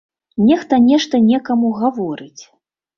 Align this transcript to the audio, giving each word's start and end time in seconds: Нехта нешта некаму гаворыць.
Нехта 0.47 0.79
нешта 0.87 1.15
некаму 1.29 1.73
гаворыць. 1.85 2.43